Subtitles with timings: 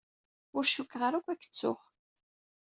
[0.55, 1.79] Ur cukkteɣ ara akk ad k-ttuɣ.